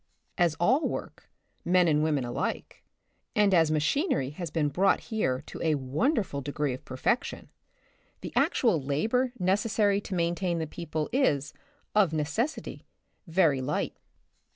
As 0.35 0.55
all 0.55 0.87
work, 0.89 1.29
men 1.63 1.87
and 1.87 2.01
women 2.03 2.23
alike, 2.25 2.83
and 3.35 3.53
as 3.53 3.69
machinery 3.69 4.31
has 4.31 4.49
been 4.49 4.67
brought 4.69 4.99
here 4.99 5.43
to 5.45 5.61
a 5.61 5.75
wonderful 5.75 6.41
degree 6.41 6.73
of 6.73 6.83
perfection, 6.83 7.51
the 8.21 8.33
actual 8.35 8.81
labor 8.81 9.31
necessary 9.37 10.01
to 10.01 10.15
main 10.15 10.33
tain 10.33 10.57
the 10.57 10.65
people 10.65 11.07
is, 11.13 11.53
of 11.93 12.13
necessity, 12.13 12.87
very 13.27 13.61
light. 13.61 13.95